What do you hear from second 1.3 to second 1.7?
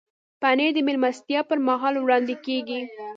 پر